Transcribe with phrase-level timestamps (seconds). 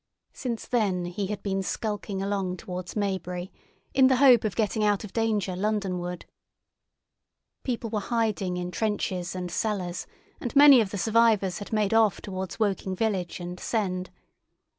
[0.33, 3.51] Since then he had been skulking along towards Maybury,
[3.93, 6.25] in the hope of getting out of danger Londonward.
[7.63, 10.07] People were hiding in trenches and cellars,
[10.39, 14.09] and many of the survivors had made off towards Woking village and Send.